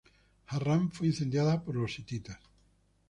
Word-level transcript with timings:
Harrán 0.47 0.91
fue 0.91 1.05
incendiada 1.05 1.63
por 1.63 1.75
los 1.75 1.99
hititas. 1.99 2.39